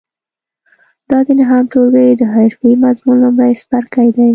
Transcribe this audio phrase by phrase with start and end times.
[1.09, 4.29] دا د نهم ټولګي د حرفې مضمون لومړی څپرکی دی.